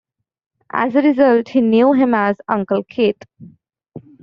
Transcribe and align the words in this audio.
As 0.71 0.95
a 0.95 1.01
result, 1.03 1.49
he 1.49 1.61
knew 1.61 1.93
him 1.93 2.15
as 2.15 2.35
"Uncle 2.47 2.83
Keith". 2.83 3.21